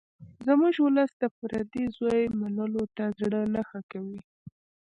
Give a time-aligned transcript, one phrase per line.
[0.45, 4.21] زموږ ولس د پردي زوی منلو ته زړه نه ښه کوي